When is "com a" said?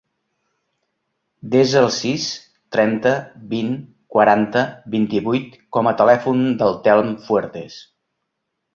5.79-5.97